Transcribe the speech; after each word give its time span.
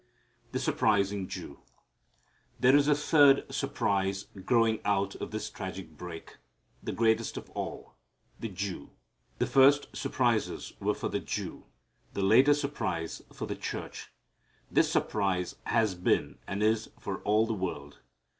The 0.51 0.57
Surprising 0.57 1.27
Jew. 1.27 1.59
There 2.59 2.75
is 2.75 2.87
a 2.87 2.95
third 2.95 3.45
surprise 3.53 4.23
growing 4.43 4.79
out 4.83 5.13
of 5.13 5.29
this 5.29 5.47
tragic 5.51 5.95
break, 5.95 6.37
the 6.81 6.91
greatest 6.91 7.37
of 7.37 7.51
all 7.51 7.93
the 8.39 8.49
Jew. 8.49 8.89
The 9.37 9.45
first 9.45 9.95
surprises 9.95 10.73
were 10.79 10.95
for 10.95 11.09
the 11.09 11.19
Jew, 11.19 11.65
the 12.15 12.23
later 12.23 12.55
surprise 12.55 13.21
for 13.31 13.45
the 13.45 13.53
church; 13.55 14.11
this 14.71 14.91
surprise 14.91 15.57
has 15.65 15.93
been 15.93 16.39
and 16.47 16.63
is 16.63 16.89
for 16.97 17.17
all 17.19 17.45
the 17.45 17.53
world. 17.53 17.99